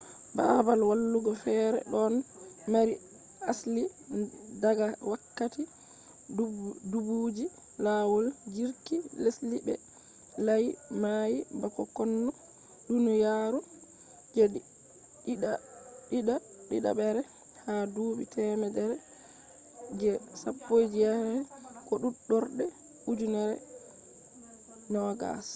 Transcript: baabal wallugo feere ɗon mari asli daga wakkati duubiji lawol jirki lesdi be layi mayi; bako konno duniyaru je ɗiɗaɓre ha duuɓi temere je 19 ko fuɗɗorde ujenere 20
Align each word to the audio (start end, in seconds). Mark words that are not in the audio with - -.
baabal 0.37 0.81
wallugo 0.89 1.31
feere 1.43 1.79
ɗon 1.91 2.13
mari 2.71 2.93
asli 3.51 3.83
daga 4.63 4.85
wakkati 5.11 5.63
duubiji 6.91 7.45
lawol 7.85 8.25
jirki 8.55 8.95
lesdi 9.23 9.57
be 9.65 9.73
layi 10.45 10.69
mayi; 11.01 11.37
bako 11.61 11.81
konno 11.97 12.29
duniyaru 12.87 13.59
je 14.35 14.43
ɗiɗaɓre 16.71 17.21
ha 17.65 17.73
duuɓi 17.93 18.23
temere 18.35 18.85
je 19.99 20.09
19 20.69 21.45
ko 21.87 21.93
fuɗɗorde 22.01 22.65
ujenere 23.09 23.55
20 24.93 25.41